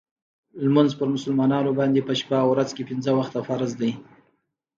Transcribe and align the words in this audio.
لمونځ 0.63 0.91
په 0.99 1.05
مسلمانانو 1.13 1.71
باندې 1.79 2.01
په 2.07 2.13
شپه 2.19 2.35
او 2.43 2.47
ورځ 2.53 2.69
کې 2.75 2.87
پنځه 2.89 3.11
وخته 3.15 3.39
فرض 3.47 3.71
دی. 3.81 3.91